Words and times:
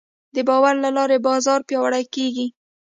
د 0.35 0.37
باور 0.47 0.75
له 0.83 0.89
لارې 0.97 1.17
بازار 1.27 1.59
پیاوړی 1.67 2.05
کېږي. 2.15 2.47